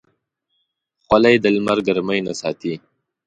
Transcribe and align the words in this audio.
خولۍ 1.05 1.35
د 1.39 1.45
لمر 1.55 1.77
ګرمۍ 1.87 2.19
نه 2.27 2.33
ساتي. 2.41 2.73